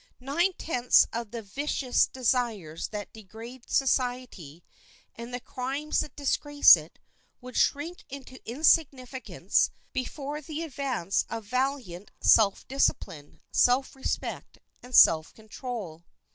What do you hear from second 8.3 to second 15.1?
insignificance before the advance of valiant self discipline, self respect, and